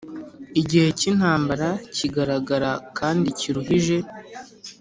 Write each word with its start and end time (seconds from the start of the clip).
Igihe 0.61 0.87
cy’ 0.99 1.05
intambara 1.11 1.69
kigaragara 1.95 2.71
kandi 2.97 3.27
kiruhije 3.39 3.97